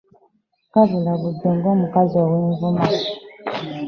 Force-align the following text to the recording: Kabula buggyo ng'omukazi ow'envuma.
Kabula 0.73 1.11
buggyo 1.21 1.49
ng'omukazi 1.57 2.17
ow'envuma. 2.25 2.85